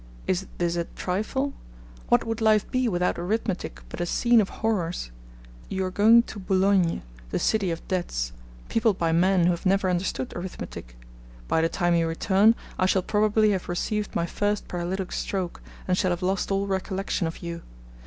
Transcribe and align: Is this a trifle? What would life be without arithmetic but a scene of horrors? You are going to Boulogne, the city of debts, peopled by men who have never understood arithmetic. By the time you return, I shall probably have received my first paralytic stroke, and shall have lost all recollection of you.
Is 0.25 0.47
this 0.57 0.75
a 0.77 0.85
trifle? 0.95 1.53
What 2.09 2.25
would 2.25 2.41
life 2.41 2.67
be 2.71 2.87
without 2.89 3.19
arithmetic 3.19 3.83
but 3.87 4.01
a 4.01 4.07
scene 4.07 4.41
of 4.41 4.49
horrors? 4.49 5.11
You 5.69 5.85
are 5.85 5.91
going 5.91 6.23
to 6.23 6.39
Boulogne, 6.39 7.03
the 7.29 7.37
city 7.37 7.69
of 7.69 7.87
debts, 7.87 8.33
peopled 8.67 8.97
by 8.97 9.11
men 9.11 9.45
who 9.45 9.51
have 9.51 9.63
never 9.63 9.91
understood 9.91 10.33
arithmetic. 10.35 10.97
By 11.47 11.61
the 11.61 11.69
time 11.69 11.93
you 11.93 12.07
return, 12.07 12.55
I 12.79 12.87
shall 12.87 13.03
probably 13.03 13.51
have 13.51 13.69
received 13.69 14.15
my 14.15 14.25
first 14.25 14.67
paralytic 14.67 15.11
stroke, 15.11 15.61
and 15.87 15.95
shall 15.95 16.09
have 16.09 16.23
lost 16.23 16.51
all 16.51 16.65
recollection 16.65 17.27
of 17.27 17.43
you. 17.43 17.61